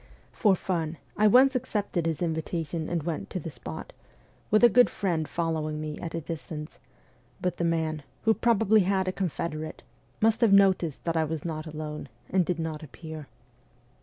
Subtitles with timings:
[0.31, 3.93] For fun, I once accepted his invitation and went to the spot,
[4.49, 6.79] with a good friend following me at a distance;
[7.39, 9.83] but the man, who probably had a confederate,
[10.19, 13.27] must have noticed that I was not alone, and did not appear.